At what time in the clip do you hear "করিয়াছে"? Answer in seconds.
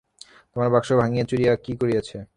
1.81-2.17